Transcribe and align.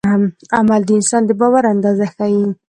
عمل 0.57 0.81
د 0.85 0.89
انسان 0.97 1.21
د 1.25 1.31
باور 1.39 1.63
اندازه 1.73 2.05
ښيي. 2.15 2.45